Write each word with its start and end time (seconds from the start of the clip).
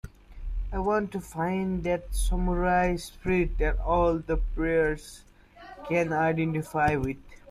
I 0.73 0.79
want 0.79 1.11
to 1.11 1.19
find 1.21 1.83
that 1.83 2.07
'Samurai 2.15 2.95
Spirit' 2.95 3.59
that 3.59 3.77
all 3.81 4.17
the 4.17 4.37
players 4.37 5.21
can 5.87 6.11
identify 6.11 6.95
with. 6.95 7.17